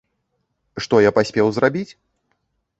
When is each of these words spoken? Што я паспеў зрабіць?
Што 0.85 0.95
я 1.03 1.11
паспеў 1.19 1.47
зрабіць? 1.61 1.87